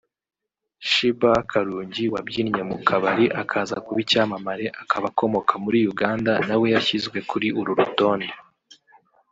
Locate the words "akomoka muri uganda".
5.11-6.31